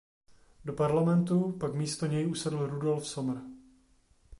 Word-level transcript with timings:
Do 0.65 0.73
parlamentu 0.73 1.51
pak 1.59 1.73
místo 1.75 2.05
něj 2.05 2.27
usedl 2.27 2.67
Rudolf 2.67 3.07
Sommer. 3.07 3.41